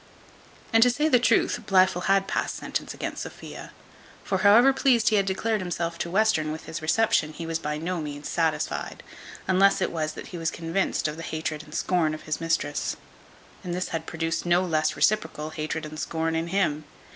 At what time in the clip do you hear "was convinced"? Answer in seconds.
10.39-11.07